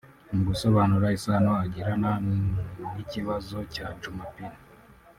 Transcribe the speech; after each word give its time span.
Mu 0.31 0.39
gusobanura 0.47 1.07
isano 1.17 1.51
agirana 1.63 2.11
n’ikibazo 2.95 3.57
cya 3.73 3.87
Djumapili 3.95 4.57